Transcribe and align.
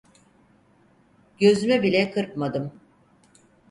Gözümü 1.39 1.83
bile 1.83 2.11
kırpmadım. 2.11 2.79